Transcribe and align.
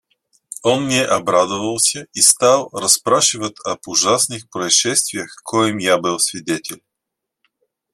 Он 0.63 0.85
мне 0.85 1.05
обрадовался 1.05 2.07
и 2.13 2.21
стал 2.21 2.69
расспрашивать 2.71 3.57
об 3.63 3.87
ужасных 3.87 4.49
происшествиях, 4.49 5.29
коим 5.43 5.77
я 5.77 5.99
был 5.99 6.17
свидетель. 6.19 6.81